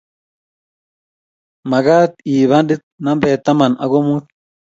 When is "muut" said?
4.07-4.25